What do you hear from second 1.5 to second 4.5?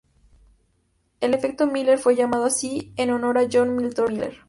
Miller fue llamado así en honor a John Milton Miller.